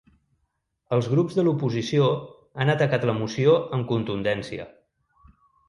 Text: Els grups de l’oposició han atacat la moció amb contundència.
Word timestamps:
Els 0.95 1.09
grups 1.11 1.37
de 1.39 1.45
l’oposició 1.47 2.09
han 2.65 2.75
atacat 2.77 3.07
la 3.13 3.17
moció 3.21 3.55
amb 3.79 3.89
contundència. 3.95 4.69